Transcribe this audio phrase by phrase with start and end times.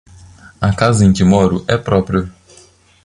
[0.59, 2.27] A casa em que moro é própria.